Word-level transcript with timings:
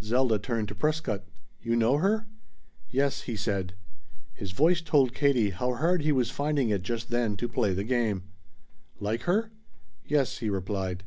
Zelda 0.00 0.38
turned 0.38 0.68
to 0.68 0.74
Prescott. 0.74 1.26
"You 1.60 1.76
know 1.76 1.98
her?" 1.98 2.26
"Yes," 2.88 3.20
he 3.24 3.36
said. 3.36 3.74
His 4.32 4.50
voice 4.52 4.80
told 4.80 5.12
Katie 5.12 5.50
how 5.50 5.74
hard 5.74 6.00
he 6.00 6.10
was 6.10 6.30
finding 6.30 6.70
it 6.70 6.80
just 6.80 7.10
then 7.10 7.36
to 7.36 7.48
play 7.50 7.74
the 7.74 7.84
game. 7.84 8.22
"Like 8.98 9.24
her?" 9.24 9.50
"Yes," 10.02 10.38
he 10.38 10.48
replied. 10.48 11.04